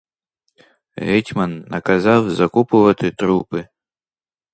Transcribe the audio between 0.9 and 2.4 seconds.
Гетьман наказав